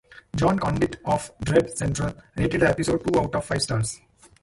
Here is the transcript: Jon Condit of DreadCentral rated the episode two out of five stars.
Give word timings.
Jon 0.35 0.55
Condit 0.57 0.97
of 1.05 1.31
DreadCentral 1.45 2.15
rated 2.35 2.61
the 2.61 2.69
episode 2.69 3.05
two 3.05 3.19
out 3.19 3.35
of 3.35 3.45
five 3.45 3.61
stars. 3.61 4.01